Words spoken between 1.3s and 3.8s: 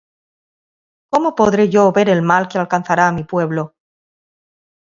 podré yo ver el mal que alcanzará á mi pueblo?